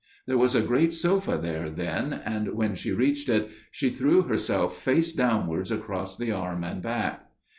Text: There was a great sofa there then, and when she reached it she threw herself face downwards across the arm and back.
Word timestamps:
There 0.25 0.39
was 0.39 0.55
a 0.55 0.63
great 0.63 0.95
sofa 0.95 1.37
there 1.39 1.69
then, 1.69 2.11
and 2.11 2.55
when 2.55 2.73
she 2.73 2.91
reached 2.91 3.29
it 3.29 3.51
she 3.69 3.91
threw 3.91 4.23
herself 4.23 4.75
face 4.77 5.11
downwards 5.11 5.69
across 5.69 6.17
the 6.17 6.31
arm 6.31 6.63
and 6.63 6.81
back. 6.81 7.27